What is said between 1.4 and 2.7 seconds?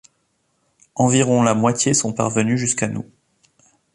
la moitié sont parvenus